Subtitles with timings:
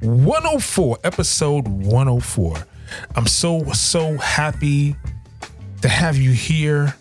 [0.00, 2.56] 104, episode 104.
[3.14, 4.96] I'm so, so happy
[5.82, 6.96] to have you here.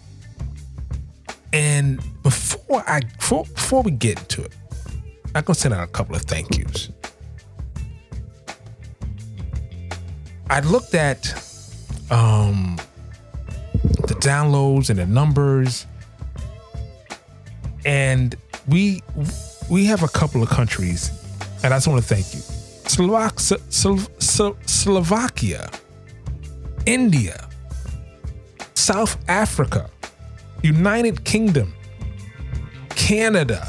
[1.53, 4.52] And before I before, before we get into it,
[5.36, 6.89] I'm gonna send out a couple of thank yous.
[10.50, 11.31] I looked at
[12.09, 12.80] um,
[14.08, 15.86] the downloads and the numbers,
[17.86, 18.36] and
[18.67, 19.02] we
[19.69, 21.11] we have a couple of countries,
[21.64, 22.41] and I just want to thank you:
[22.89, 25.69] Slovak, Slo- Slo- Slovakia,
[26.86, 27.47] India,
[28.73, 29.89] South Africa,
[30.63, 31.73] United Kingdom,
[32.95, 33.67] Canada.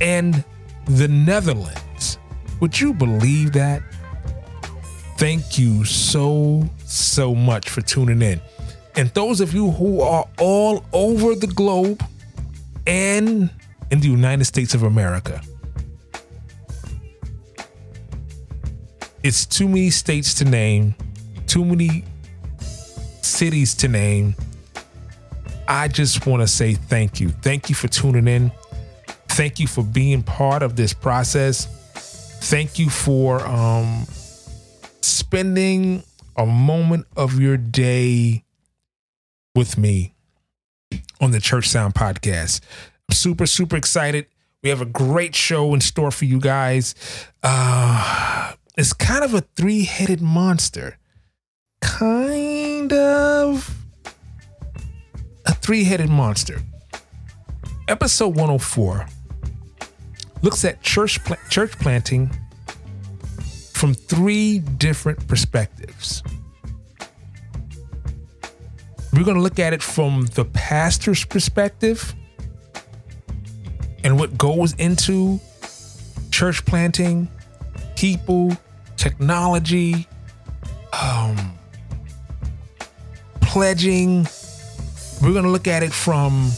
[0.00, 0.42] And
[0.86, 2.18] the Netherlands.
[2.60, 3.82] Would you believe that?
[5.16, 8.40] Thank you so, so much for tuning in.
[8.96, 12.04] And those of you who are all over the globe
[12.86, 13.50] and
[13.90, 15.40] in the United States of America,
[19.22, 20.94] it's too many states to name,
[21.46, 22.04] too many
[23.22, 24.34] cities to name.
[25.68, 27.28] I just want to say thank you.
[27.28, 28.52] Thank you for tuning in.
[29.32, 31.66] Thank you for being part of this process.
[32.42, 34.04] Thank you for um,
[35.00, 36.02] spending
[36.36, 38.44] a moment of your day
[39.54, 40.14] with me
[41.18, 42.60] on the Church Sound podcast.
[43.08, 44.26] I'm super, super excited.
[44.62, 46.94] We have a great show in store for you guys.
[47.42, 50.98] Uh, it's kind of a three headed monster.
[51.80, 53.74] Kind of
[55.46, 56.60] a three headed monster.
[57.88, 59.06] Episode 104
[60.42, 62.30] looks at church pl- church planting
[63.72, 66.22] from three different perspectives.
[69.12, 72.14] We're going to look at it from the pastor's perspective
[74.04, 75.38] and what goes into
[76.30, 77.28] church planting,
[77.94, 78.56] people,
[78.96, 80.06] technology,
[80.92, 81.52] um,
[83.40, 84.26] pledging.
[85.20, 86.50] We're going to look at it from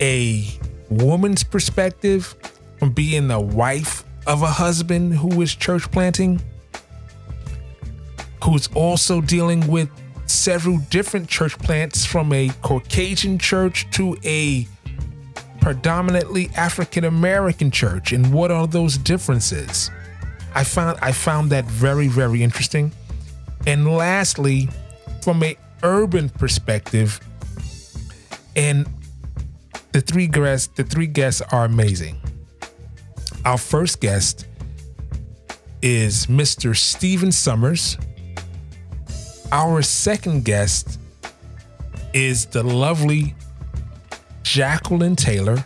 [0.00, 0.46] a
[0.90, 2.34] woman's perspective
[2.78, 6.40] from being the wife of a husband who is church planting,
[8.44, 9.88] who's also dealing with
[10.26, 14.66] several different church plants from a Caucasian church to a
[15.60, 19.90] predominantly African American church and what are those differences?
[20.54, 22.92] I found I found that very very interesting.
[23.66, 24.68] And lastly,
[25.22, 27.20] from a urban perspective,
[28.54, 28.88] and
[29.92, 32.20] the three guests the three guests are amazing.
[33.46, 34.48] Our first guest
[35.80, 36.76] is Mr.
[36.76, 37.96] Stephen Summers.
[39.52, 40.98] Our second guest
[42.12, 43.36] is the lovely
[44.42, 45.64] Jacqueline Taylor.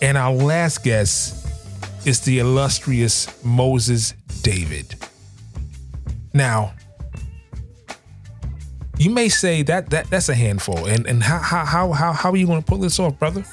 [0.00, 1.44] And our last guest
[2.06, 4.94] is the illustrious Moses David.
[6.32, 6.72] Now,
[8.96, 12.30] you may say that that that's a handful, and and how how how how, how
[12.30, 13.44] are you going to pull this off, brother?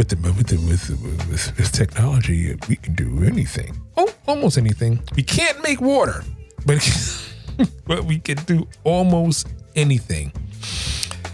[0.00, 0.88] With the with the, with,
[1.28, 3.78] with, with technology, we can do anything.
[3.98, 4.98] Oh, almost anything.
[5.14, 6.24] We can't make water,
[6.64, 6.78] but
[7.86, 10.32] but we can do almost anything.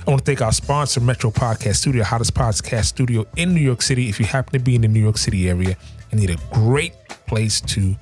[0.05, 3.83] I want to thank our sponsor, Metro Podcast Studio, hottest podcast studio in New York
[3.83, 4.09] City.
[4.09, 5.77] If you happen to be in the New York City area
[6.11, 6.93] and need a great
[7.29, 7.95] place to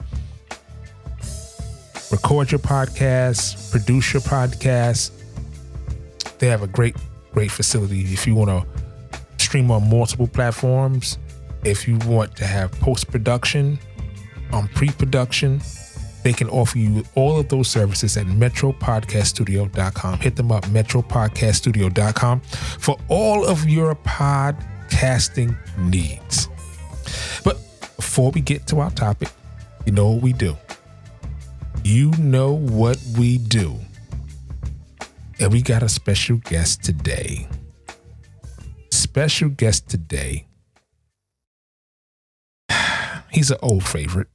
[2.10, 5.10] record your podcast, produce your podcast,
[6.38, 6.96] they have a great,
[7.34, 8.00] great facility.
[8.00, 8.83] If you want to
[9.54, 11.16] stream on multiple platforms,
[11.62, 13.78] if you want to have post production,
[14.52, 15.60] um, pre production,
[16.24, 20.18] they can offer you all of those services at metropodcaststudio.com.
[20.18, 26.48] Hit them up, metropodcaststudio.com, for all of your podcasting needs.
[27.44, 27.56] But
[27.94, 29.28] before we get to our topic,
[29.86, 30.56] you know what we do.
[31.84, 33.78] You know what we do.
[35.38, 37.46] And we got a special guest today.
[39.14, 40.48] Special guest today.
[43.30, 44.26] He's an old favorite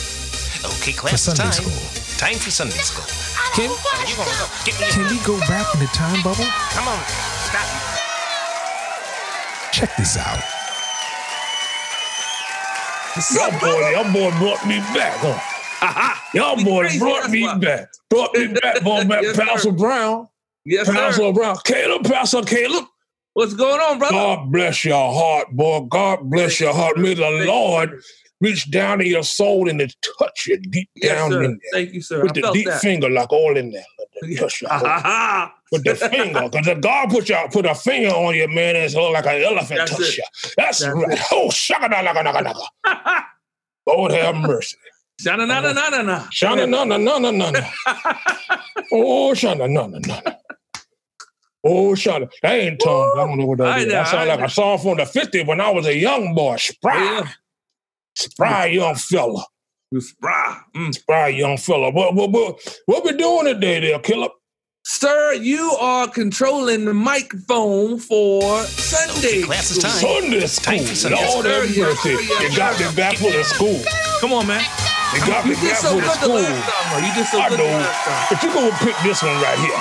[0.00, 1.52] Okay, class for Sunday time.
[1.52, 2.16] school.
[2.16, 3.04] Time for Sunday school.
[3.54, 3.68] Can,
[4.08, 4.24] you go.
[4.64, 4.86] Get me.
[4.88, 6.46] can we go back in the time bubble?
[6.70, 6.98] Come on.
[7.44, 7.68] Stop.
[9.70, 10.40] Check this out.
[13.36, 16.14] Y'all boy, y'all boy brought me back, huh?
[16.32, 17.58] Y'all boy brought me why.
[17.58, 17.88] back.
[18.08, 19.20] Brought me back, boy, back.
[19.20, 19.44] Yes, sir.
[19.44, 20.26] Pastor Brown.
[20.64, 21.32] Yes, Pastor sir.
[21.34, 21.56] Brown.
[21.66, 22.86] Caleb, Pastor Caleb.
[23.34, 24.12] What's going on, brother?
[24.14, 25.80] God bless your heart, boy.
[25.90, 26.98] God bless your heart.
[26.98, 28.00] May the Lord
[28.42, 29.88] reach down in your soul and to
[30.18, 31.42] touch you deep yes, down sir.
[31.44, 31.70] in there.
[31.84, 32.22] Thank you, sir.
[32.22, 32.80] With I the deep that.
[32.82, 33.84] finger, like all in there.
[34.36, 34.86] Touch your Ha, heart.
[34.86, 35.54] ha, ha.
[35.70, 38.94] with the finger, because if God put your put a finger on you, man, it's
[38.94, 40.16] like an elephant That's touch it.
[40.18, 40.24] you.
[40.58, 41.12] That's, That's right.
[41.12, 41.20] it.
[41.32, 42.52] Oh, shaka na na na na.
[43.86, 44.76] Lord have mercy.
[45.20, 46.18] Shana na na na na na.
[46.30, 47.60] Shana na na na na na na.
[48.92, 50.34] Oh, shana na na na na.
[51.64, 52.28] Oh, shana.
[52.42, 53.12] That ain't tongue.
[53.16, 53.86] I don't know what that I is.
[53.86, 54.46] know, That sound like know.
[54.46, 56.56] a song from the 50s when I was a young boy.
[56.56, 57.02] Spry.
[57.04, 57.28] Yeah.
[58.16, 59.44] Spry young fella.
[59.90, 60.58] You spry.
[60.74, 60.94] Mm.
[60.94, 61.90] Spry young fella.
[61.90, 64.28] What, what, what, what we doing today there, killer?
[64.84, 69.42] Sir, you are controlling the microphone for Sunday.
[69.42, 69.90] class is school.
[69.90, 70.22] time.
[70.22, 71.16] Sunday Time for school.
[71.16, 71.52] Sunday Lord school.
[71.52, 72.10] have Yes, sir.
[72.12, 72.24] mercy.
[72.26, 72.56] Yes, sir.
[72.58, 73.80] Got me back for the school.
[74.20, 74.64] Come on, man.
[75.14, 76.34] You got me You did back so for good the the school.
[76.34, 77.04] last time.
[77.04, 77.70] You did so I good the know.
[77.78, 78.26] last time.
[78.32, 79.80] But you gonna pick this one right here.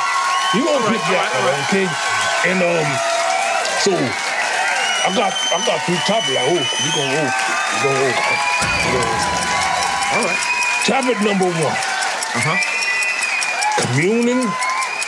[0.54, 1.88] You gonna pick that right, one, okay?
[2.44, 2.84] And um,
[3.88, 6.36] so I got I got two topics.
[6.36, 7.32] Like, oh, you gonna oh,
[7.72, 8.44] you gonna oh,
[8.84, 9.42] you gonna oh.
[10.12, 10.42] All right.
[10.84, 11.78] Topic number one:
[12.36, 12.58] Uh-huh.
[13.80, 14.44] Communing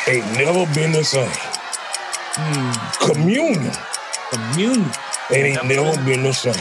[0.08, 1.28] ain't never been the same.
[2.40, 3.74] mmm Communion
[4.32, 4.92] Communion.
[5.30, 6.56] ain't never been the same.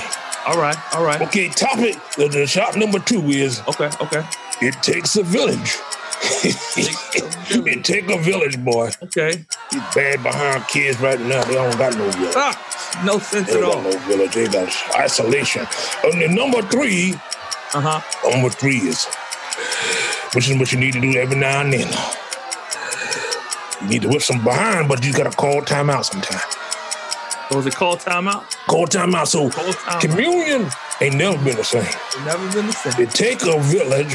[0.44, 0.76] All right.
[0.96, 1.20] All right.
[1.22, 1.96] Okay, topic.
[2.16, 3.90] The, the shot number two is Okay.
[4.00, 4.26] Okay.
[4.60, 5.78] it takes a village.
[6.24, 8.90] It take a village, boy.
[9.02, 9.44] Okay.
[9.70, 12.34] These bad behind kids right now, they don't got no village.
[12.36, 13.82] Ah, no sense They at got all.
[13.82, 14.34] no village.
[14.34, 15.66] They got isolation.
[16.04, 17.14] And the number three,
[17.74, 18.00] Uh-huh.
[18.30, 19.06] number three is,
[20.34, 21.88] which is what you need to do every now and then.
[23.82, 26.40] You need to whip some behind, but you gotta call timeout sometime.
[27.50, 28.44] So was it called timeout?
[28.66, 29.26] Call timeout.
[29.26, 30.00] So Call timeout.
[30.00, 30.70] communion
[31.00, 31.82] ain't never been the same.
[32.24, 33.02] Never been the same.
[33.02, 34.14] It take a village,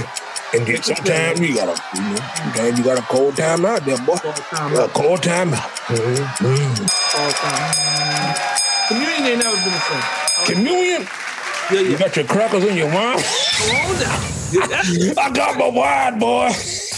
[0.54, 4.16] and then sometimes you gotta, you know, sometimes you gotta call timeout there, boy.
[4.18, 4.34] Call
[4.72, 4.94] Yeah, timeout.
[4.94, 5.70] call timeout.
[5.88, 6.90] Mhm.
[7.14, 8.88] Call timeout.
[8.88, 10.56] Communion ain't never been the same.
[10.56, 11.08] Communion,
[11.72, 13.20] Yeah, you got your crackers and your wine.
[14.52, 16.50] Yeah, I got my wine, boy.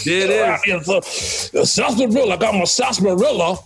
[0.04, 0.88] There it is.
[0.88, 2.34] It's a, a sarsaparilla.
[2.34, 3.58] I got my sarsaparilla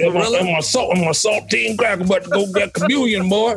[0.00, 2.04] and my, and my salt and my saltine cracker.
[2.04, 3.56] But to go get communion, boy.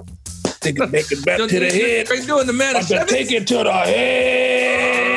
[0.60, 2.08] Take it, take it back to the head.
[2.28, 5.15] Doing the man I of said, take it to the head.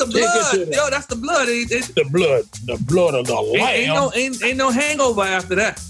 [0.00, 0.74] Is that the blood?
[0.74, 1.48] Yo, that's the blood.
[1.48, 3.74] It, it, the blood, the blood of the ain't, lamb.
[3.74, 5.82] ain't no ain't, ain't no hangover after that.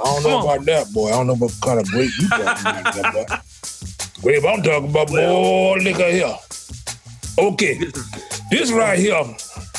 [0.00, 0.44] I don't come know on.
[0.44, 1.08] about that, boy.
[1.08, 3.44] I don't know what kind of grape you talking about.
[4.22, 6.36] Grape, I'm talking about boy, liquor here.
[7.38, 7.76] Okay,
[8.50, 9.20] this right here,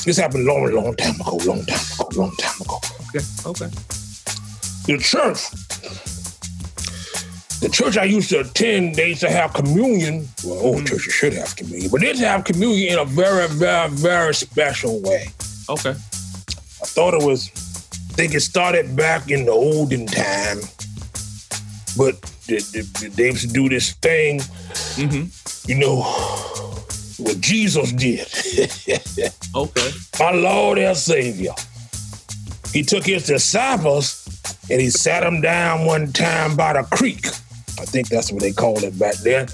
[0.03, 2.79] this happened long, long time ago, long time ago, long time ago.
[3.07, 3.23] Okay.
[3.45, 3.69] Okay.
[4.85, 5.47] the church,
[7.63, 10.27] the church I used to attend, they used to have communion.
[10.43, 13.47] Well, all churches should have communion, but they used to have communion in a very,
[13.47, 15.27] very, very special way.
[15.69, 15.91] Okay.
[15.91, 17.47] I thought it was,
[18.11, 20.59] I think it started back in the olden time,
[21.97, 24.39] but they, they, they used to do this thing,
[24.95, 25.71] Mm-hmm.
[25.71, 26.01] you know,
[27.17, 28.27] what Jesus did.
[29.55, 29.89] Okay.
[30.19, 31.53] my Lord and Savior.
[32.73, 34.19] He took his disciples
[34.69, 37.25] and he sat them down one time by the creek.
[37.79, 39.47] I think that's what they called it back then.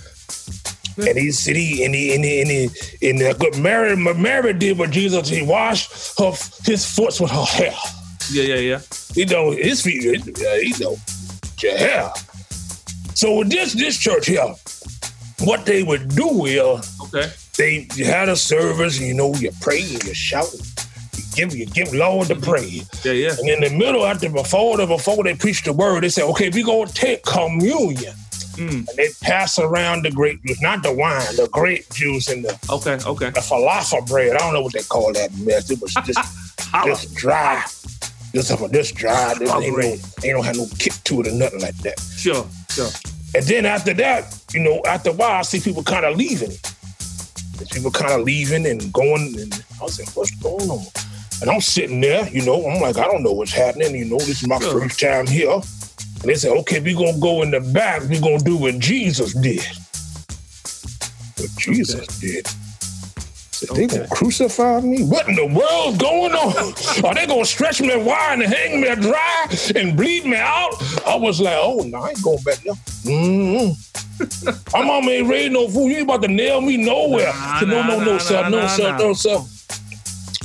[0.97, 4.51] And he said he and he and he and he and uh, good Mary Mary
[4.53, 6.33] did what Jesus he washed her
[6.65, 7.73] his foot with her hair.
[8.31, 8.43] Yeah.
[8.43, 8.55] Yeah.
[8.55, 8.81] Yeah.
[9.15, 10.03] You know his feet.
[10.03, 10.17] You
[10.79, 10.95] know
[11.61, 12.11] your hair.
[13.13, 14.53] So with this this church here,
[15.39, 17.31] what they would do is Okay.
[17.57, 20.53] they you had a service, you know, you pray and you shout,
[21.39, 22.87] give you give Lord the praise.
[23.03, 23.13] Yeah.
[23.13, 23.35] Yeah.
[23.39, 26.49] And in the middle, after before the before they preach the word, they say, okay,
[26.49, 28.13] we gonna take communion.
[28.55, 28.87] Mm.
[28.89, 32.59] And they pass around the grape juice, not the wine, the grape juice and the,
[32.69, 32.97] Okay.
[33.05, 33.29] Okay.
[33.29, 34.35] the falafel bread.
[34.35, 35.69] I don't know what they call that mess.
[35.71, 36.19] It was just
[36.85, 37.63] just dry.
[38.33, 39.33] Just this dry.
[39.39, 41.99] This ain't no, ain't don't have no kick to it or nothing like that.
[41.99, 42.45] Sure.
[42.69, 42.89] Sure.
[43.33, 46.51] And then after that, you know, after a while, I see people kind of leaving.
[47.59, 50.85] And people kind of leaving and going, and I was like, what's going on?
[51.41, 53.95] And I'm sitting there, you know, I'm like, I don't know what's happening.
[53.95, 54.81] You know, this is my Sure.
[54.81, 55.51] first time here.
[55.51, 58.01] And they said, okay, we're going to go in the back.
[58.09, 59.63] We're going to do what Jesus did.
[61.37, 62.45] What Jesus did.
[62.47, 65.03] Said, they to crucify me?
[65.03, 66.55] What in the world's going on?
[67.05, 70.35] Are they going to stretch me a wide and hang me dry and bleed me
[70.35, 70.71] out?
[71.05, 72.73] I was like, oh, no, I ain't going back there.
[73.03, 73.71] Mm-hmm.
[74.73, 75.87] My mama ain't raised no fool.
[75.89, 77.33] You ain't about to nail me nowhere.
[77.33, 78.49] Nah, said, no, nah, no, no, nah, sir.
[78.49, 78.97] no, sir.
[78.97, 79.37] No, sir.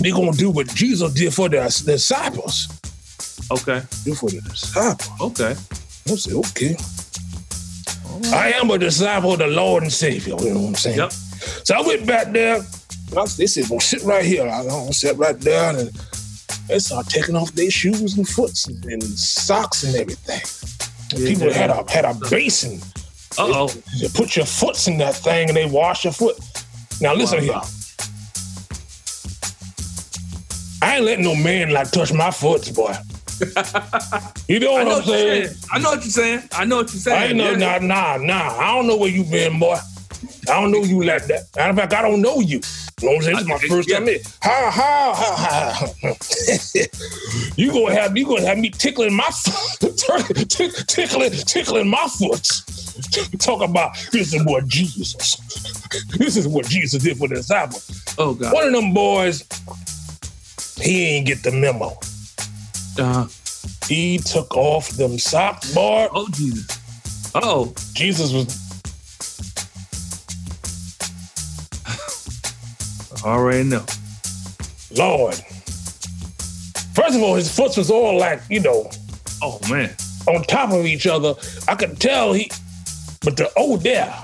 [0.01, 2.69] They gonna do what Jesus did for the disciples.
[3.51, 3.83] Okay.
[4.05, 5.21] Do for the disciples.
[5.21, 5.55] Okay.
[6.07, 6.77] I said, okay.
[8.33, 10.35] I am a disciple of the Lord and Savior.
[10.41, 10.99] You know what I'm saying?
[10.99, 11.13] Yep.
[11.13, 12.61] So I went back there.
[13.37, 14.47] they said, well, sit right here.
[14.49, 15.77] I don't sit right there.
[15.77, 15.91] And
[16.69, 20.41] they started taking off their shoes and foots and, and socks and everything.
[21.13, 21.29] And Yeah.
[21.29, 22.81] people had a had a basin.
[23.37, 23.71] Uh oh.
[23.97, 26.39] You put your foots in that thing and they wash your foot.
[27.01, 27.61] Now listen Wow.
[27.61, 27.84] here.
[30.95, 32.95] I ain't letting no man like touch my foots, boy.
[34.47, 35.47] you know what know I'm what saying?
[35.47, 35.59] saying.
[35.73, 36.43] I know what you're saying.
[36.53, 37.31] I know what you're saying.
[37.31, 37.79] I know, Yeah.
[37.79, 38.57] nah, nah, nah.
[38.61, 39.75] I don't know where you been, boy.
[40.49, 41.47] I don't know you like that.
[41.57, 42.61] Matter of fact, I don't know you.
[43.03, 43.35] You know what I'm saying?
[43.35, 43.97] This is my first yeah.
[43.99, 44.19] time here.
[44.45, 47.53] Ha ha ha ha.
[47.57, 49.99] you gonna have you gonna have me tickling my foot,
[50.87, 52.49] tickling tickling my foot.
[53.41, 55.37] Talk about this is what Jesus.
[56.19, 58.05] This is what Jesus did for the disciples.
[58.17, 58.53] Oh God.
[58.55, 59.43] One of them boys,
[60.81, 61.97] he ain't get the memo.
[62.99, 63.27] Uh-huh.
[63.89, 66.09] He took off them socks, boy.
[66.13, 66.67] Oh Jesus.
[67.35, 67.73] Oh.
[67.95, 68.47] Jesus was
[73.25, 73.85] already know.
[74.97, 75.35] Lord.
[76.95, 78.89] First of all, his foot was all like, you know,
[79.43, 79.95] Oh man.
[80.29, 81.35] on top of each other.
[81.69, 82.51] I could tell he,
[83.23, 84.15] but the old there,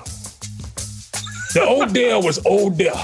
[1.54, 2.94] the old there was old there.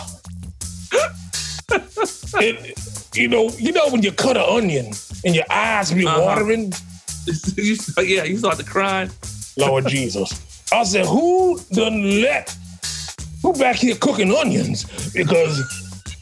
[2.38, 2.75] It,
[3.17, 4.93] you know, you know when you cut an onion
[5.25, 6.21] and your eyes be Uh-huh.
[6.23, 6.73] watering.
[7.57, 9.09] you, yeah, you start to cry.
[9.57, 10.33] Lord Jesus,
[10.73, 12.55] I said, who done let
[13.43, 14.85] who back here cooking onions?
[15.13, 15.61] Because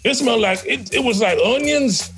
[0.04, 2.10] it smelled like it, it was like onions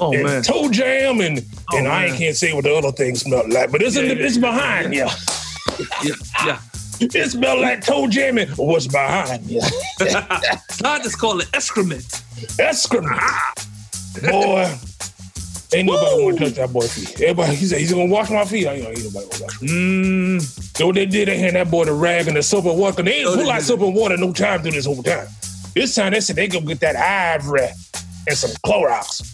[0.00, 0.42] Oh and man.
[0.42, 3.80] toe jam and Oh, and I can't say what the other things smelled like, but
[3.80, 5.06] it's in Yeah, the, yeah, it's yeah, behind you.
[6.04, 6.60] Yeah, yeah.
[7.00, 9.60] It smelled like toe jam and what's behind you?
[10.00, 12.22] I just call it excrement.
[12.58, 13.20] Excrement.
[14.22, 14.72] Boy,
[15.74, 17.20] ain't nobody want to touch that boy feet.
[17.20, 18.66] Everybody, he said he's gonna wash my feet.
[18.66, 19.40] I ain't, ain't nobody gonna wash.
[19.40, 19.70] my feet.
[19.70, 22.78] Mm, So what they did, they hand that boy the rag and the soap and
[22.78, 23.02] water.
[23.02, 25.26] They ain't Oh, put like soap and water no time through this whole time.
[25.74, 27.68] This time they said they go get that ivory
[28.28, 29.30] and some Clorox.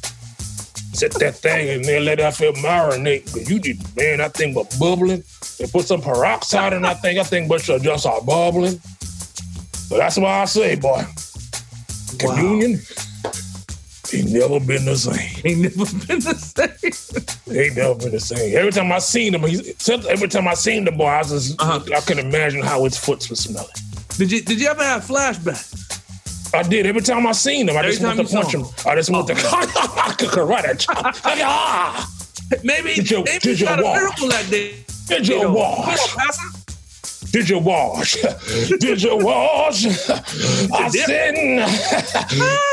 [0.94, 3.24] Set that thing and then let that feel marinate.
[3.32, 5.22] Cause you did, man, that thing was bubbling.
[5.58, 7.18] They put some peroxide in that thing.
[7.18, 8.80] I think but should just start bubbling.
[9.90, 11.04] But that's why I say, boy,
[12.22, 12.60] Wow.
[14.14, 15.40] Ain't never been the same.
[15.44, 17.56] ain't never been the same.
[17.56, 18.56] Ain't never been the same.
[18.56, 19.74] Every time I seen him, he,
[20.08, 21.80] every time I seen the boy, I was just, Uh-huh.
[21.96, 23.68] I can imagine how his foot was smelling.
[24.16, 25.98] Did you did you ever have flashbacks?
[26.54, 26.84] I did.
[26.86, 28.60] Every time I seen him, I Every just want to punch him.
[28.64, 28.70] him.
[28.86, 30.14] I just want to Oh.
[30.18, 31.14] karate chop.
[31.24, 32.08] Ah!
[32.64, 33.96] Maybe Did you- maybe did you got a wash?
[33.96, 34.74] miracle that day.
[35.06, 35.52] Did you You know.
[35.52, 35.96] wash?
[36.12, 36.59] Come on, Pastor.
[37.32, 38.16] Did you wash?
[38.80, 39.86] Did you wash?
[39.86, 41.34] I said,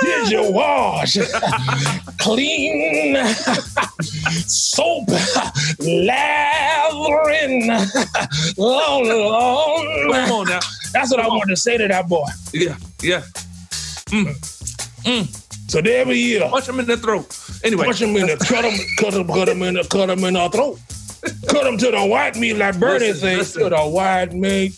[0.02, 1.18] did you wash?
[2.20, 3.18] Clean
[4.48, 5.08] soap,
[5.80, 7.68] lathering,
[8.58, 9.06] long,
[10.12, 10.60] Come on now.
[10.94, 12.26] That's what I wanted to say to that boy.
[12.54, 13.22] Yeah, yeah.
[14.10, 14.34] Mm.
[15.04, 15.44] Mm.
[15.70, 17.28] So there every year, Punch him in the throat.
[17.64, 20.24] Anyway, punch him in the cut him, cut him, cut him in the cut him
[20.24, 20.80] in the throat.
[21.47, 23.53] Cut them to the white meat like Bernie says.
[23.53, 24.74] To the white meat.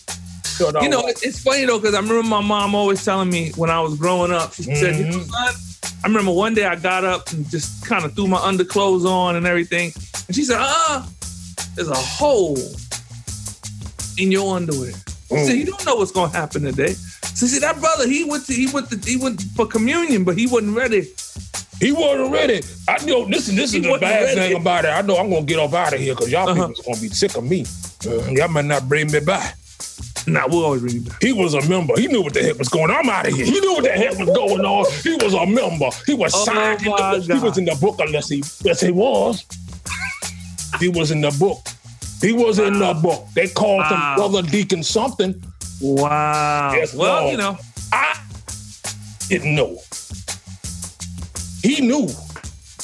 [0.58, 3.30] To the you know, white- it's funny though, because I remember my mom always telling
[3.30, 5.30] me when I was growing up, she said, you know, Mhm.
[5.30, 5.54] son,
[6.02, 9.36] I remember one day I got up and just kind of threw my underclothes on
[9.36, 9.92] and everything.
[10.26, 11.02] And she said, uh,
[11.76, 12.58] there's a hole
[14.18, 14.92] in your underwear.
[15.28, 15.46] She Mm.
[15.46, 16.94] said, you don't know what's gonna happen today.
[17.34, 20.36] So see that brother, he went to he went to he went for communion, but
[20.36, 21.08] he wasn't ready.
[21.80, 22.60] He wasn't ready.
[22.88, 23.46] I know this.
[23.46, 24.40] This He is the bad ready.
[24.40, 24.88] thing about it.
[24.88, 26.68] I know I'm gonna get up out of here because y'all Uh-huh.
[26.68, 27.64] people's gonna be sick of me.
[28.06, 29.56] Uh, y'all might not bring me back.
[30.26, 31.22] Nah, we'll always bring you back.
[31.22, 31.98] He was a member.
[31.98, 32.96] He knew what the heck was going on.
[32.98, 33.46] I'm out of here.
[33.46, 34.84] He knew what the heck was going on.
[35.02, 35.88] He was a member.
[36.06, 36.80] He was Oh, signed.
[36.80, 37.22] in the book.
[37.24, 39.44] He was in the book unless he yes he was.
[40.78, 41.58] he was in the book.
[42.20, 43.26] He was in the book.
[43.34, 44.14] They called Wow.
[44.16, 45.34] him brother deacon something.
[45.80, 46.74] Wow.
[46.74, 47.32] Yes, well, Lord.
[47.32, 47.56] you know,
[47.90, 48.18] I
[49.30, 49.78] didn't know.
[51.62, 52.08] He knew.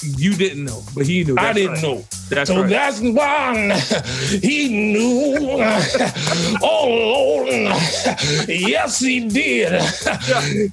[0.02, 1.36] you didn't know, but he knew.
[1.38, 1.82] I didn't right.
[1.82, 2.04] know.
[2.28, 2.68] That's so right.
[2.70, 3.78] that's why
[4.42, 5.36] he knew.
[6.62, 7.48] oh Lord,
[8.48, 9.80] yes he did.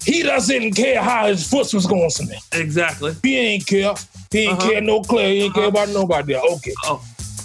[0.03, 2.39] He doesn't care how his foot was going to smell.
[2.53, 3.13] exactly.
[3.23, 3.93] He ain't care.
[4.31, 4.71] He ain't Uh-huh.
[4.71, 5.29] care no clear.
[5.29, 6.35] He ain't care about nobody.
[6.35, 6.73] Okay.
[6.85, 7.01] Oh,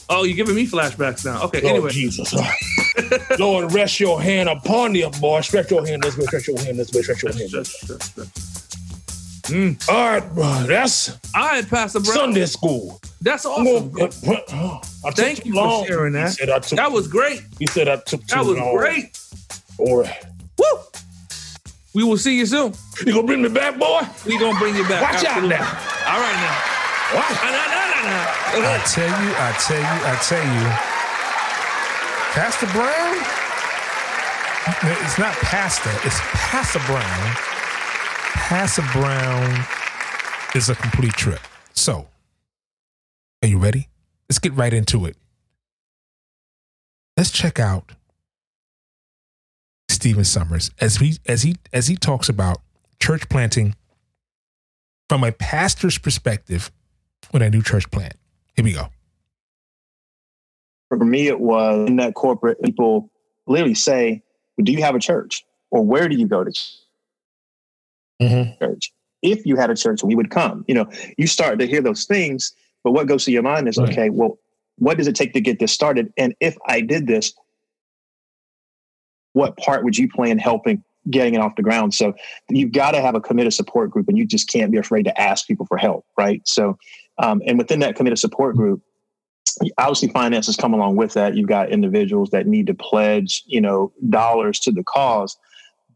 [0.09, 1.43] oh, you're giving me flashbacks now.
[1.45, 1.61] Okay.
[1.61, 2.35] Lord anyway, Jesus.
[3.39, 5.43] Lord, rest your hand upon you, boy.
[5.43, 7.63] Stretch your hand this way, stretch your hand this way, stretch your hand way.
[7.63, 8.58] Shush,
[9.49, 9.89] shush, shush.
[9.89, 10.63] All right, bro.
[10.67, 12.15] That's All right, Pastor Brown.
[12.17, 13.01] Sunday school.
[13.21, 13.91] That's I'm awesome.
[13.91, 14.13] gonna-
[15.05, 16.33] I took Thank too you for sharing that.
[16.33, 17.43] said I took That was great.
[17.59, 18.77] He said I took too That was long.
[18.77, 19.19] great.
[19.79, 20.25] All right.
[20.59, 20.79] Woo!
[21.95, 22.75] We will see you soon.
[23.05, 24.03] You gonna bring me back, boy?
[24.27, 25.03] We gonna bring you back.
[25.03, 25.57] Watch out now.
[26.07, 26.57] All right now.
[27.15, 27.25] Watch.
[27.31, 28.53] Ah, nah, nah, nah, nah.
[28.53, 28.87] Go I ahead.
[28.87, 30.69] tell you, I tell you, I tell you,
[32.35, 33.17] Pastor Brown.
[35.03, 35.91] It's not Pastor.
[36.05, 37.37] It's Pastor Brown.
[38.35, 39.65] Pastor Brown
[40.55, 41.41] is a complete trip.
[41.73, 42.09] So,
[43.43, 43.89] are you ready?
[44.29, 45.17] Let's get right into it.
[47.17, 47.93] Let's check out
[49.89, 52.59] Stephen Summers as he as he as he talks about
[53.01, 53.75] church planting
[55.09, 56.71] from a pastor's perspective
[57.31, 58.15] when a new church plant.
[58.55, 58.89] Here we go.
[60.89, 63.11] For me, it was in that corporate, people
[63.47, 64.23] literally say,
[64.57, 65.45] well, Do you have a church?
[65.71, 66.53] Or where do you go to
[68.21, 68.59] Mhm.
[68.59, 68.93] church?
[69.23, 70.65] If you had a church, we would come.
[70.69, 72.53] You know, you start to hear those things,
[72.85, 73.89] but what goes through your mind is, Right.
[73.91, 74.39] okay, well,
[74.77, 76.13] what does it take to get this started?
[76.17, 77.33] And if I did this,
[79.33, 81.95] what part would you play in helping getting it off the ground?
[81.95, 82.15] So
[82.49, 85.21] you've got to have a committed support group, and you just can't be afraid to
[85.21, 86.41] ask people for help, right?
[86.47, 86.79] So,
[87.19, 88.83] um, and within that committed support group,
[89.79, 91.35] obviously finances come along with that.
[91.35, 95.37] You've got individuals that need to pledge, you know, dollars to the cause,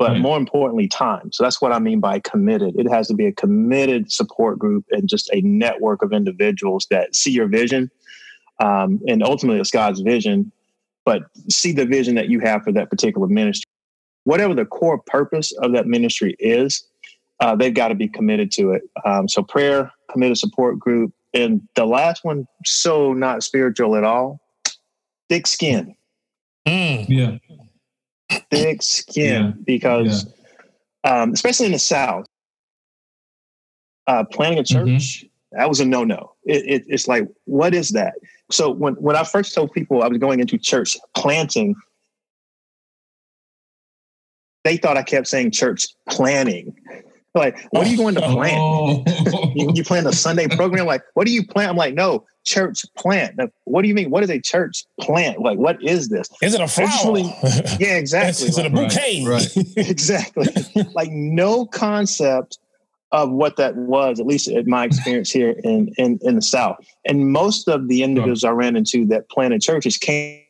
[0.02, 0.21] but Right.
[0.21, 1.30] more importantly, time.
[1.30, 2.75] So that's what I mean by committed.
[2.76, 7.14] It has to be a committed support group and just a network of individuals that
[7.14, 7.88] see your vision.
[8.59, 10.50] Um, and ultimately, it's God's vision,
[11.04, 13.68] but see the vision that you have for that particular ministry.
[14.25, 16.85] Whatever the core purpose of that ministry is,
[17.38, 18.83] uh, they've got to be committed to it.
[19.05, 21.12] Um, so, prayer, committed support group.
[21.33, 24.40] And the last one, so not spiritual at all,
[25.29, 25.94] thick skin.
[26.66, 27.07] Mm.
[27.09, 27.38] Yeah.
[28.51, 29.53] Thick skin Yeah.
[29.64, 30.27] because
[31.05, 32.27] um, especially in the south
[34.07, 34.97] uh, planning a Mm-hmm.
[34.97, 38.14] church that was a no-no it, it, it's like what is that
[38.51, 41.75] so when, when i first told people i was going into church planting
[44.64, 46.75] they thought i kept saying church planning
[47.35, 49.05] like what are you going to plant Oh.
[49.55, 50.87] you, you plan a Sunday program?
[50.87, 51.71] Like, what do you plant?
[51.71, 53.38] I'm like, no, church plant.
[53.38, 54.11] Like, what do you mean?
[54.11, 55.40] What is a church plant?
[55.40, 56.29] Like, what is this?
[56.42, 56.88] Is it a flower?
[56.88, 57.23] Actually,
[57.81, 58.49] Yeah, exactly.
[58.49, 59.25] Is it a bouquet?
[59.27, 59.49] right.
[59.77, 60.47] exactly.
[60.95, 62.59] like no concept
[63.12, 66.77] of what that was, at least in my experience here in, in, in the South.
[67.07, 70.41] And most of the individuals I ran into that planted churches came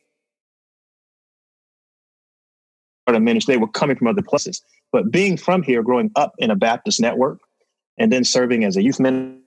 [3.07, 3.55] from ministry.
[3.55, 4.61] They were coming from other places.
[4.91, 7.39] But being from here, growing up in a Baptist network,
[7.97, 9.39] and then serving as a youth minister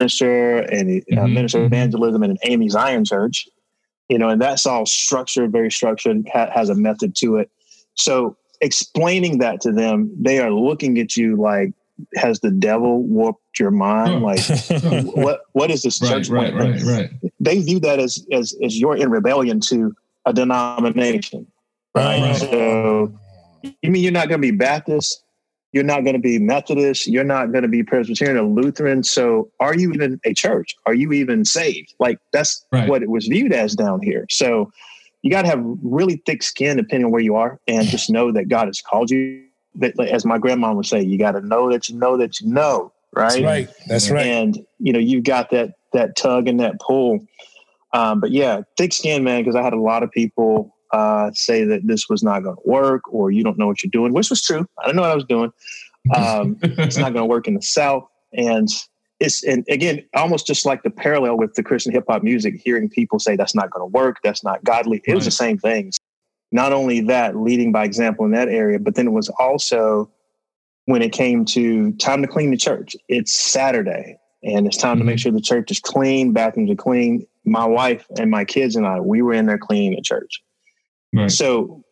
[0.00, 3.48] and a uh, Mhm, minister of evangelism in an AME Zion church,
[4.08, 7.50] you know, and that's all structured, very structured, ha- has a method to it.
[7.94, 11.72] So explaining that to them, they are looking at you like,
[12.16, 14.22] has the devil warped your mind?
[14.22, 14.40] Like,
[14.82, 17.10] what what is this Right, church right, right, right.
[17.40, 19.94] They view that as as as you're in rebellion to
[20.26, 21.46] a denomination,
[21.94, 22.20] right?
[22.20, 22.36] Right.
[22.36, 23.12] So
[23.82, 25.22] you mean you're not going to be Baptist?
[25.72, 27.06] You're not going to be Methodist.
[27.06, 29.04] You're not going to be Presbyterian or Lutheran.
[29.04, 30.74] So, are you even a church?
[30.86, 31.94] Are you even saved?
[31.98, 32.88] Like that's Right.
[32.88, 34.26] what it was viewed as down here.
[34.30, 34.72] So,
[35.22, 38.32] you got to have really thick skin, depending on where you are, and just know
[38.32, 39.44] that God has called you.
[39.74, 42.48] That, as my grandma would say, you got to know that you know that you
[42.48, 43.32] know, right?
[43.32, 43.68] That's right.
[43.86, 44.26] That's right.
[44.26, 47.26] And you know, you've got that that tug and that pull.
[47.92, 51.64] Um, but yeah, thick skin, man, because I had a lot of people uh, say
[51.64, 54.30] that this was not going to work, or you don't know what you're doing, which
[54.30, 54.66] was true.
[54.82, 55.52] I don't know what I was doing.
[56.14, 58.68] Um, it's not going to work in the South, and
[59.20, 62.88] it's and again, almost just like the parallel with the Christian hip hop music, hearing
[62.88, 65.02] people say that's not going to work, that's not godly.
[65.04, 65.98] It was the same things.
[66.50, 70.10] Not only that, leading by example in that area, but then it was also
[70.86, 72.96] when it came to time to clean the church.
[73.08, 77.26] It's Saturday, and it's time to make sure the church is clean, bathrooms are clean.
[77.44, 80.42] My wife and my kids and I, we were in there cleaning the church.
[81.14, 81.30] Right.
[81.30, 81.82] So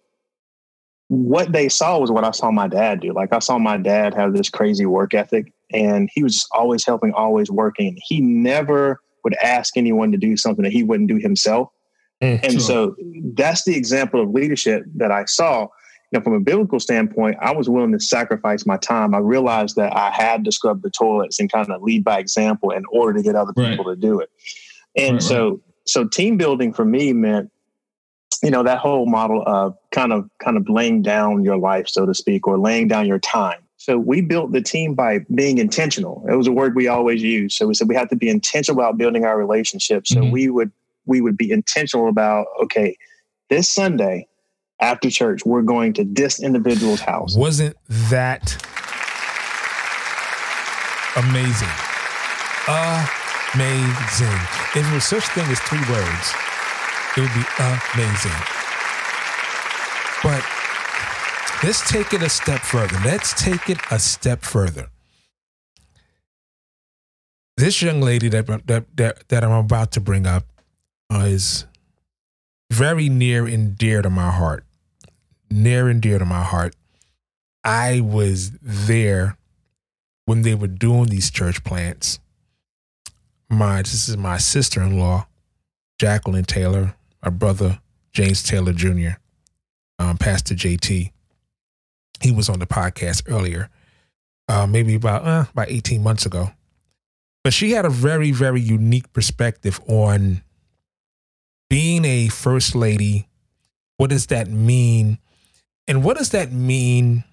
[1.08, 3.12] what they saw was what I saw my dad do.
[3.12, 7.12] Like I saw my dad have this crazy work ethic and he was always helping,
[7.12, 7.96] always working.
[8.06, 11.68] He never would ask anyone to do something that he wouldn't do himself.
[12.22, 12.60] Mm, and sure.
[12.60, 12.96] so
[13.34, 15.68] that's the example of leadership that I saw.
[16.12, 19.14] You know, from a biblical standpoint, I was willing to sacrifice my time.
[19.14, 22.70] I realized that I had to scrub the toilets and kind of lead by example
[22.70, 23.70] in order to get other Right.
[23.70, 24.30] people to do it.
[24.96, 25.22] And Mhm.
[25.22, 27.50] so, so team building for me meant,
[28.42, 32.06] you know, that whole model of kind of, kind of laying down your life, so
[32.06, 33.60] to speak, or laying down your time.
[33.78, 36.24] So we built the team by being intentional.
[36.28, 37.56] It was a word we always use.
[37.56, 40.10] So we said we have to be intentional about building our relationships.
[40.10, 40.30] So Mhm.
[40.32, 40.72] we would,
[41.06, 42.96] we would be intentional about, okay,
[43.48, 44.26] this Sunday
[44.80, 47.36] after church, we're going to this individual's house.
[47.36, 47.76] Wasn't
[48.10, 48.56] that
[51.16, 51.68] amazing?
[53.54, 54.40] Amazing.
[54.74, 56.34] If there such thing as three words,
[57.16, 58.32] it would be amazing.
[60.22, 60.44] But
[61.62, 62.98] let's take it a step further.
[63.04, 64.88] Let's take it a step further.
[67.56, 70.44] This young lady that that that, that I'm about to bring up
[71.10, 71.64] is
[72.70, 74.64] very near and dear to my heart.
[75.50, 76.74] Near and dear to my heart.
[77.64, 79.38] I was there
[80.24, 82.18] when they were doing these church plants.
[83.48, 85.28] My this is my sister in law,
[86.00, 87.80] Jacqueline Taylor, my brother
[88.12, 89.18] James Taylor Jr.,
[89.98, 91.12] um, Pastor JT.
[92.20, 93.68] He was on the podcast earlier,
[94.48, 96.50] uh, maybe about uh, about eighteen months ago.
[97.44, 100.42] But she had a very very unique perspective on
[101.68, 103.28] being a first lady.
[103.96, 105.18] What does that mean?
[105.88, 107.24] And what does that mean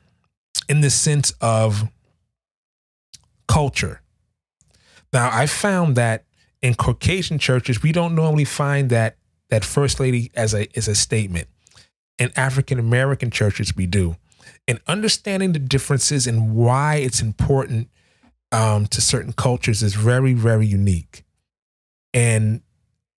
[0.70, 1.90] in the sense of
[3.48, 4.02] culture?
[5.12, 6.26] Now, I found that
[6.62, 9.18] in Caucasian churches, we don't normally find that
[9.50, 11.48] that first lady as a as a statement.
[12.20, 14.18] In African American churches, we do.
[14.68, 17.90] And understanding the differences and why it's important
[18.52, 21.24] um, to certain cultures is very, very unique.
[22.14, 22.62] And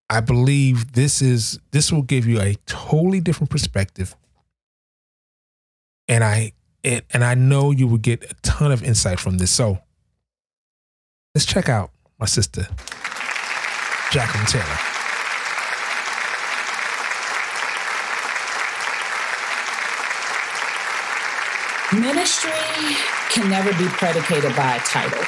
[0.08, 4.16] I believe this is this will give you a totally different perspective.
[6.06, 6.52] And I
[6.84, 9.50] it, and I know you will get a ton of insight from this.
[9.50, 9.78] So
[11.34, 12.68] let's check out my sister,
[14.12, 14.93] Jacqueline Taylor.
[22.00, 22.50] Ministry
[23.30, 25.22] can never be predicated by a title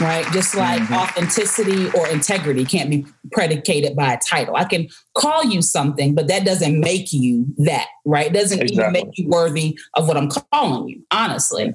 [0.00, 0.24] right?
[0.32, 0.96] Just like Mhm.
[0.96, 4.54] authenticity or integrity can't be predicated by a title.
[4.54, 8.26] I can call you something but that doesn't make you that right?
[8.28, 11.74] It doesn't even make you worthy of what i'm calling you honestly.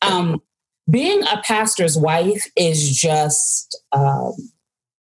[0.00, 0.40] Um,
[0.88, 4.34] being a pastor's wife is just um,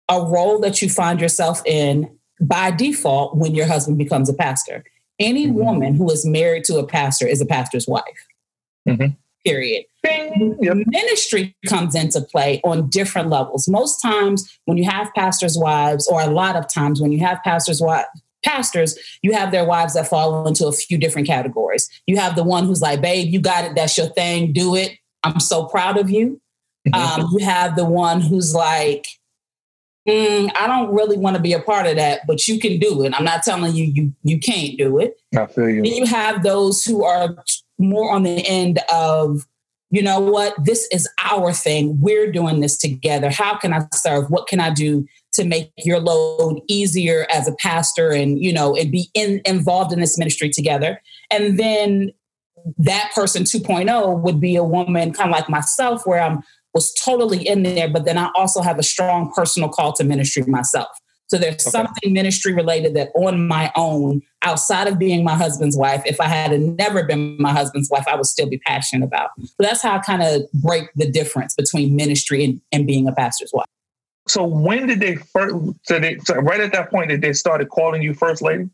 [0.08, 4.84] a role that you find yourself in by default when your husband becomes a pastor.
[5.20, 5.54] Any Mhm.
[5.54, 8.28] woman who is married to a pastor is a pastor's wife
[8.88, 9.16] Mhm.
[9.46, 9.86] period.
[10.04, 10.78] Yep.
[10.88, 13.68] Ministry comes into play on different levels.
[13.68, 17.40] Most times when you have pastors' wives, or a lot of times when you have
[17.44, 18.08] pastors' wives,
[18.44, 21.90] pastors, you have their wives that fall into a few different categories.
[22.08, 24.94] You have the one who's like, babe, you got it, that's your thing, do it.
[25.24, 26.40] I'm so proud of you.
[26.88, 26.96] Mhm.
[26.96, 29.06] Um, you have the one who's like,
[30.08, 33.04] "Mm, I don't really want to be a part of that, but you can do
[33.04, 33.14] it.
[33.16, 35.20] I'm not telling you you you can't do it.
[35.36, 35.84] I feel you.
[35.84, 37.36] Then you have those who are
[37.82, 39.46] more on the end of,
[39.90, 42.00] you know what, this is our thing.
[42.00, 43.30] We're doing this together.
[43.30, 44.30] How can I serve?
[44.30, 48.76] What can I do to make your load easier as a pastor and, you know,
[48.76, 51.02] and be in, involved in this ministry together?
[51.30, 52.12] And then
[52.78, 56.42] that person 2.0 would be a woman kind of like myself where I'm
[56.74, 60.44] was totally in there, but then I also have a strong personal call to ministry
[60.44, 60.88] myself.
[61.32, 61.70] So there's Okay.
[61.70, 66.26] something ministry related that on my own, outside of being my husband's wife, if I
[66.26, 69.30] had never been my husband's wife, I would still be passionate about.
[69.40, 73.14] So that's how I kind of break the difference between ministry and, and being a
[73.14, 73.66] pastor's wife.
[74.28, 75.56] So when did they first?
[75.84, 78.70] So, they, so right at that point, did they started calling you first lady?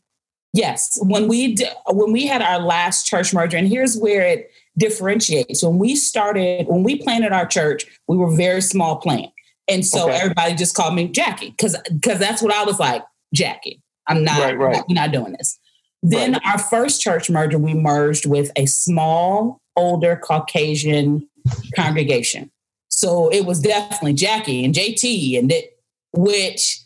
[0.53, 4.49] Yes, when we d- when we had our last church merger, and here's where it
[4.79, 5.61] differentiates.
[5.61, 9.31] When we started, when we planted our church, we were very small plant,
[9.67, 10.17] and so Okay.
[10.17, 13.03] everybody just called me Jackie because because that's what I was like,
[13.33, 13.81] Jackie.
[14.07, 14.83] I'm not, Right, right.
[14.87, 15.59] we're not doing this.
[16.01, 16.41] Then Right.
[16.45, 21.27] our first church merger, we merged with a small, older Caucasian
[21.75, 22.49] congregation.
[22.89, 25.77] So it was definitely Jackie and JT, and it,
[26.13, 26.79] which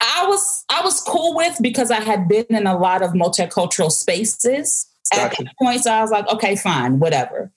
[0.00, 3.90] I was I was cool with because I had been in a lot of multicultural
[3.92, 5.44] spaces at Gotcha.
[5.44, 5.82] that point.
[5.82, 7.52] So I was like, okay, fine, whatever.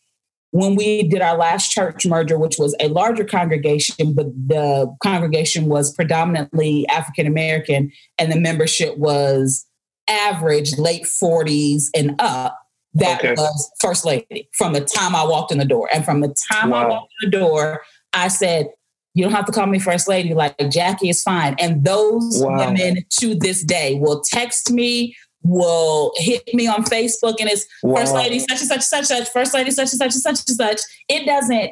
[0.52, 5.66] When we did our last church merger, which was a larger congregation, but the congregation
[5.68, 9.66] was predominantly African American, and the membership was
[10.08, 12.60] average late 40s and up.
[12.96, 13.34] That Okay.
[13.38, 15.88] was first lady from the time I walked in the door.
[15.94, 17.82] And from the time I walked in the door,
[18.14, 18.70] I said,
[19.14, 20.34] you don't have to call me first lady.
[20.34, 21.56] Like Jackie is fine.
[21.60, 22.58] And those Wow.
[22.58, 28.14] women to this day will text me, will hit me on Facebook, and it's first
[28.14, 30.82] lady such and such such such, first lady such and such and such and such.
[31.08, 31.72] It doesn't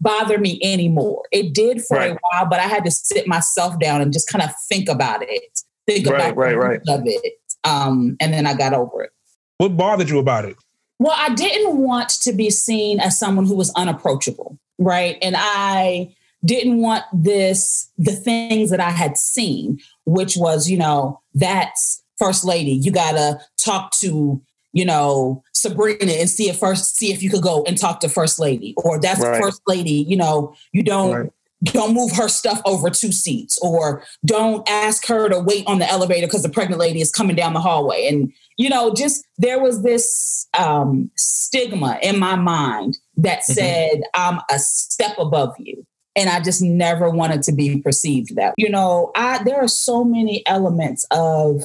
[0.00, 1.22] bother me anymore.
[1.30, 2.12] It did for Right.
[2.12, 5.22] a while, but I had to sit myself down and just kind of think about
[5.22, 6.68] it, think Right, about right, the right.
[6.70, 7.34] root of it.
[7.64, 9.10] Um, and then I got over it.
[9.58, 10.56] What bothered you about it?
[10.98, 15.18] Well, I didn't want to be seen as someone who was unapproachable, right?
[15.22, 16.14] And I
[16.44, 22.44] didn't want this, the things that I had seen, which was, you know, that's first
[22.44, 22.72] lady.
[22.72, 24.40] You gotta talk to,
[24.72, 28.08] you know, Sabrina and see if first see if you could go and talk to
[28.08, 28.74] first lady.
[28.78, 29.42] Or that's Right.
[29.42, 31.30] first lady, you know, you don't Right.
[31.64, 35.88] don't move her stuff over two seats or don't ask her to wait on the
[35.90, 39.58] elevator because the pregnant lady is coming down the hallway and you know just there
[39.58, 43.52] was this um, stigma in my mind that Mm-hmm.
[43.54, 48.52] said i'm a step above you and i just never wanted to be perceived that
[48.58, 51.62] you know i there are so many elements of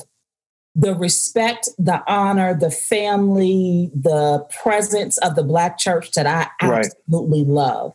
[0.76, 6.86] the respect the honor the family the presence of the black church that i Right.
[6.86, 7.94] absolutely love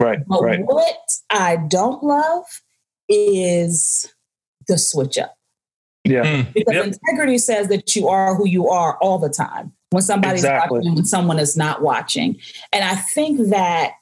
[0.00, 0.20] Right.
[0.26, 0.60] but Right.
[0.64, 0.96] what
[1.30, 2.44] I don't love
[3.08, 4.12] is
[4.68, 5.34] the switch up.
[6.04, 6.42] Yeah.
[6.54, 6.86] Because Yep.
[6.86, 9.72] integrity says that you are who you are all the time.
[9.90, 10.78] When somebody's Exactly.
[10.78, 12.36] watching, when someone is not watching.
[12.72, 13.94] And I think that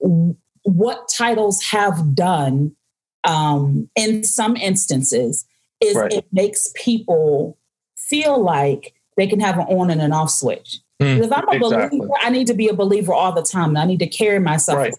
[0.00, 2.76] w- what titles have done
[3.24, 5.46] um, in some instances
[5.80, 6.12] is Right.
[6.12, 7.58] it makes people
[8.10, 10.80] feel like they can have an on and an off switch.
[11.00, 11.98] Mm, Because if I'm a exactly.
[12.00, 13.70] believer, I need to be a believer all the time.
[13.70, 14.94] And I need to carry myself Right.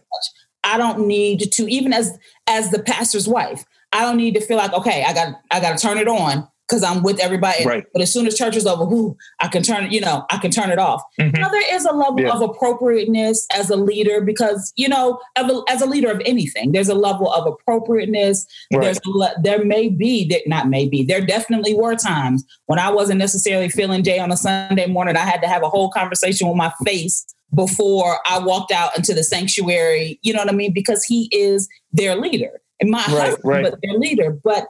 [0.63, 4.58] I don't need to, even as as the pastor's wife, I don't need to feel
[4.58, 7.66] like, okay, I got I gotta turn it on because I'm with everybody.
[7.66, 7.84] Right.
[7.92, 10.38] But as soon as church is over, whoo, I can turn it, you know, I
[10.38, 11.04] can turn it off.
[11.20, 11.38] Mhm.
[11.38, 12.30] Now there is a level Yeah.
[12.32, 15.20] of appropriateness as a leader because, you know,
[15.68, 18.82] as a leader of anything, there's a level of appropriateness Right.
[18.84, 22.90] there's a le- there may be that not maybe there definitely were times when I
[22.90, 25.18] wasn't necessarily feeling Jay on a Sunday morning.
[25.18, 29.14] I had to have a whole conversation with my face before I walked out into
[29.14, 30.20] the sanctuary.
[30.22, 30.72] You know what I mean?
[30.72, 33.64] Because he is their leader and my Right, husband, right.
[33.64, 34.32] but their leader.
[34.42, 34.68] But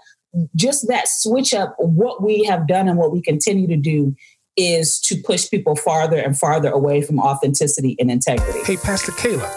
[0.55, 4.15] just that switch up, what we have done and what we continue to do
[4.57, 8.59] is to push people farther and farther away from authenticity and integrity.
[8.65, 9.49] Hey, Pastor Caleb,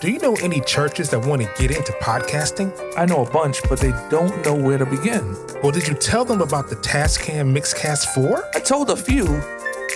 [0.00, 2.72] do you know any churches that want to get into podcasting?
[2.96, 5.36] I know a bunch, but they don't know where to begin.
[5.62, 8.50] Well, did you tell them about the Tascam Mixcast 4?
[8.54, 9.26] I told a few,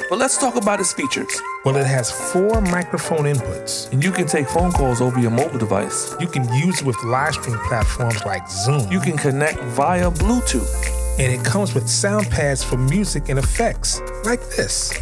[0.08, 1.40] but let's talk about its features.
[1.64, 3.90] Well, it has four microphone inputs.
[3.92, 6.14] And you can take phone calls over your mobile device.
[6.20, 8.90] You can use it with live stream platforms like Zoom.
[8.90, 10.74] You can connect via Bluetooth.
[11.18, 14.92] and it comes with sound pads for music and effects, like this.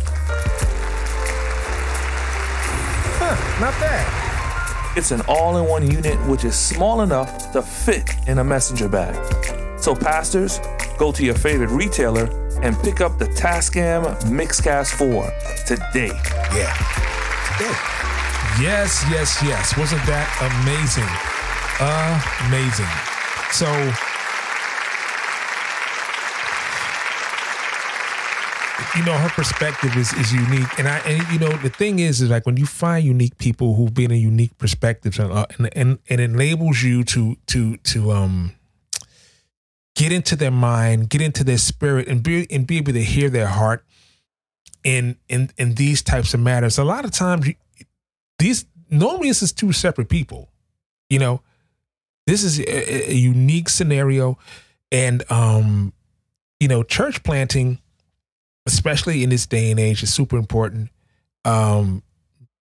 [3.19, 4.97] Huh, not bad.
[4.97, 8.91] It's an all in one unit which is small enough to fit in a messenger
[8.91, 9.62] bag.
[9.83, 10.61] So, pastors,
[10.97, 12.31] go to your favorite retailer
[12.63, 15.25] and pick up the Tascam Mixcast 4
[15.67, 16.13] today.
[16.55, 16.73] Yeah.
[17.59, 17.77] Good.
[18.63, 19.77] Yes, yes, yes.
[19.77, 21.03] Wasn't that amazing?
[22.47, 22.87] Amazing.
[23.51, 23.67] So,
[28.97, 32.21] you know, her perspective is, is unique, and I and you know the thing is
[32.21, 35.77] is like when you find unique people who bring a unique perspectives and uh, and,
[35.77, 38.53] and and it enables you to to to um
[39.95, 43.31] get into their mind, get into their spirit, and be and be able to hear
[43.31, 43.85] their heart
[44.85, 46.79] in in in these types of matters.
[46.79, 47.49] A lot of times,
[48.39, 50.51] these normally this is two separate people.
[51.09, 51.43] You know,
[52.27, 54.39] this is a, a unique scenario,
[54.91, 55.93] and um,
[56.61, 57.79] you know, church planting,
[58.67, 60.91] especially in this day and age, is super important.
[61.45, 62.03] Um,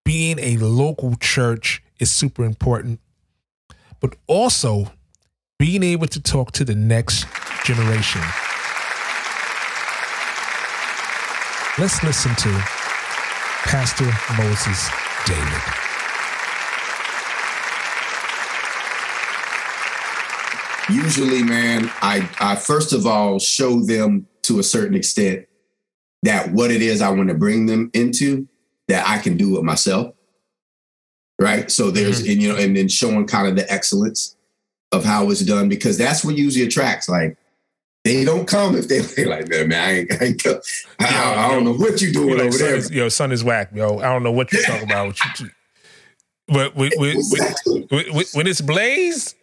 [0.04, 3.00] being a local church is super important,
[4.00, 4.91] but also
[5.62, 7.28] being able to talk to the next
[7.63, 8.19] generation.
[11.78, 12.50] Let's listen to
[13.69, 14.06] Pastor
[14.41, 14.89] Moses
[15.28, 15.62] David.
[20.89, 25.45] usually, man, I, I first of all show them to a certain extent
[26.24, 28.47] that what it is I want to bring them into,
[28.88, 30.15] that I can do it myself.
[31.39, 31.69] Right.
[31.69, 32.32] So there's, mm-hmm.
[32.32, 34.36] and, you know, and then showing kind of the excellence
[34.92, 37.08] of how it's done, because that's what usually attracts.
[37.10, 37.38] Like,
[38.04, 40.48] they don't come if they like, that, man I, ain't, I, ain't
[41.00, 42.76] I, I don't know what you doing You're like, over son there.
[42.78, 44.00] is, yo, son is whack, yo.
[44.00, 45.08] I don't know what you're talking about.
[45.08, 45.50] What you-
[46.48, 47.88] But Exactly.
[48.34, 49.36] when, it's blaze,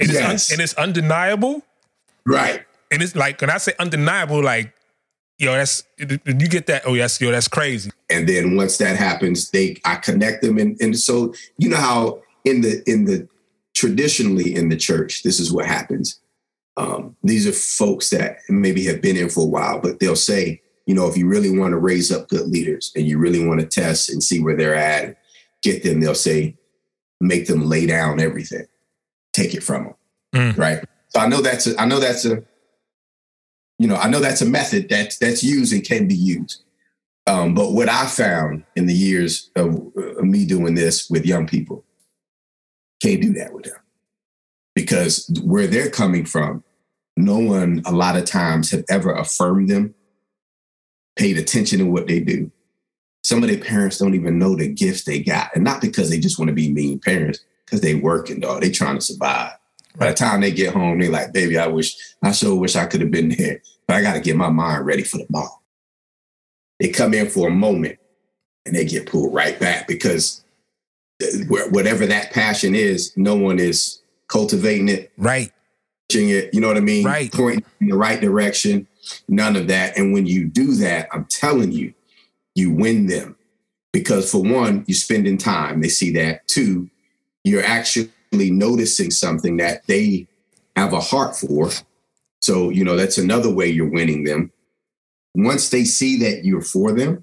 [0.00, 1.62] and it's, un- and it's undeniable,
[2.26, 2.64] Right.
[2.90, 4.72] and it's like when I say undeniable, like
[5.38, 6.08] yo, that's you
[6.48, 6.82] get that.
[6.86, 7.90] Oh, yes, yo, that's crazy.
[8.10, 12.20] and then once that happens they i connect them and, and so you know how
[12.44, 13.28] in the in the
[13.80, 16.20] traditionally in the church this is what happens
[16.76, 20.60] um, these are folks that maybe have been in for a while but they'll say
[20.86, 23.60] you know if you really want to raise up good leaders and you really want
[23.60, 25.16] to test and see where they're at
[25.62, 26.56] get them they'll say
[27.20, 28.66] make them lay down everything,
[29.32, 29.94] take it from them.
[30.34, 30.58] Mm.
[30.58, 30.84] Right.
[31.08, 32.42] So I know that's a, I know that's a,
[33.78, 36.62] you know, I know that's a method that that's used and can be used.
[37.26, 41.46] Um, but what I found in the years of, of me doing this with young
[41.46, 41.84] people,
[43.00, 43.76] can't do that with them
[44.74, 46.64] because where they're coming from,
[47.16, 49.94] no one a lot of times have ever affirmed them,
[51.16, 52.50] paid attention to what they do.
[53.22, 56.18] Some of their parents don't even know the gifts they got, and not because they
[56.18, 58.62] just want to be mean parents, because they working, dog.
[58.62, 59.52] They trying to survive.
[59.96, 62.86] By the time they get home, they're like, baby, I wish, I sure wish I
[62.86, 65.62] could have been there, but I got to get my mind ready for the ball.
[66.78, 67.98] They come in for a moment
[68.64, 70.42] and they get pulled right back because
[71.48, 75.52] whatever that passion is, no one is cultivating it, Right.
[76.08, 77.04] pushing it, you know what I mean?
[77.04, 77.32] Right.
[77.32, 78.86] Pointing in the right direction,
[79.28, 79.96] none of that.
[79.98, 81.94] And when you do that, I'm telling you,
[82.54, 83.36] you win them
[83.92, 85.80] because for one, you're spending time.
[85.80, 86.46] They see that.
[86.48, 86.90] Two,
[87.44, 90.26] you're actually noticing something that they
[90.76, 91.70] have a heart for.
[92.42, 94.52] So, you know, that's another way you're winning them.
[95.34, 97.22] Once they see that you're for them,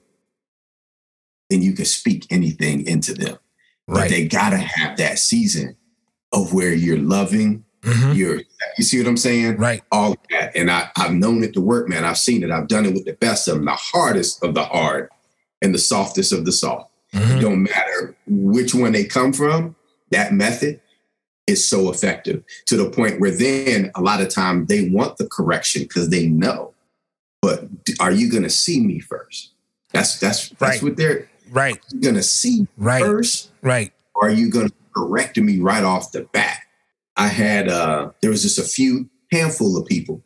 [1.49, 3.37] then you can speak anything into them.
[3.87, 4.09] But Right.
[4.09, 5.75] they gotta have that season
[6.33, 8.15] of where you're loving, Mhm.
[8.15, 8.41] you're
[8.77, 9.57] you see what I'm saying?
[9.57, 9.81] Right.
[9.91, 10.55] All of that.
[10.55, 12.03] And I, I've known it to work, man.
[12.03, 12.51] I've seen it.
[12.51, 15.09] I've done it with the best of them, the hardest of the hard
[15.63, 16.91] and the softest of the soft.
[17.13, 17.37] Mhm.
[17.37, 19.75] It don't matter which one they come from,
[20.11, 20.79] that method
[21.47, 25.25] is so effective to the point where then a lot of time they want the
[25.27, 26.73] correction because they know.
[27.41, 27.67] But
[27.99, 29.51] are you gonna see me first?
[29.93, 30.83] That's that's that's Right.
[30.83, 31.79] what they're Right.
[31.91, 33.03] You're gonna see Right.
[33.03, 33.91] first Right.
[34.15, 36.59] or are you going to correct me right off the bat?
[37.15, 40.23] I had uh there was just a few handful of people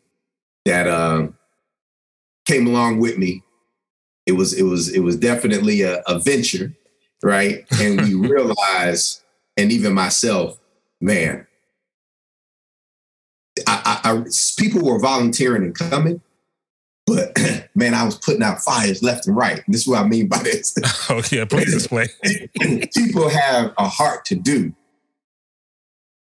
[0.66, 1.28] that uh,
[2.46, 3.44] came along with me.
[4.26, 6.74] It was it was it was definitely a, a venture,
[7.24, 7.66] right?
[7.80, 9.22] And we realized,
[9.58, 10.60] and even myself,
[11.00, 11.48] man,
[13.68, 14.24] I, I, I
[14.58, 16.22] people were volunteering and coming,
[17.08, 17.36] but
[17.76, 19.64] man, I was putting out fires left and right.
[19.68, 20.76] This is what I mean by this
[21.10, 21.46] Oh yeah.
[21.46, 22.08] Please explain.
[22.96, 24.74] people have a heart to do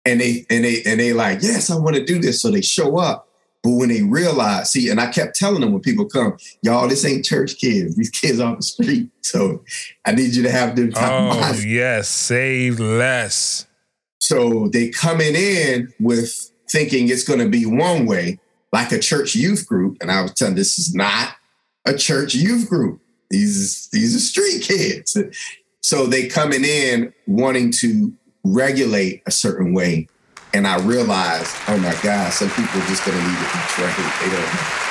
[0.05, 2.61] and they and they and they like yes i want to do this so they
[2.61, 3.29] show up
[3.63, 7.05] but when they realize see and i kept telling them when people come y'all this
[7.05, 9.63] ain't church kids these kids off the street so
[10.05, 12.09] i need you to have them Oh yes.
[12.09, 13.65] Save less.
[14.19, 18.39] so they coming in with thinking it's going to be one way
[18.73, 21.35] like a church youth group and i was telling this is not
[21.85, 25.17] a church youth group these these are street kids
[25.81, 28.11] so they coming in wanting to
[28.43, 30.07] regulate a certain way
[30.53, 33.95] and i realized oh my god some people are just to need to be trained
[34.19, 34.83] they don't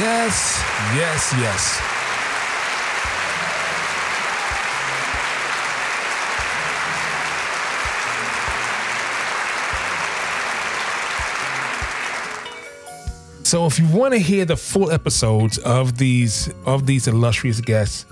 [0.00, 0.64] Yes.
[0.96, 1.34] Yes.
[1.38, 1.91] Yes.
[13.52, 18.06] So if you want to hear the full episodes of these of these illustrious guests,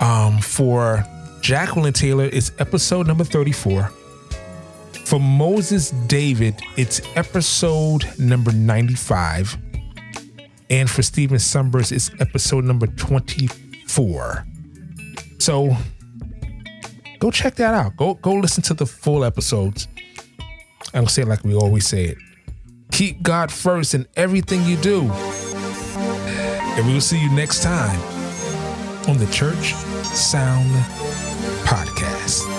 [0.00, 1.04] um, for
[1.42, 3.84] Jacqueline Taylor, it's episode number 34.
[5.04, 9.56] For Moses David, it's episode number 95.
[10.70, 14.44] And for Stephen Summers, it's episode number 24.
[15.38, 15.76] So
[17.20, 17.96] go check that out.
[17.96, 19.86] Go go listen to the full episodes.
[20.92, 22.18] I'll say it like we always say it.
[22.94, 25.10] Keep God first in everything you do.
[26.76, 28.00] And we will see you next time
[29.08, 30.70] on the Church Sound
[31.64, 32.53] Podcast.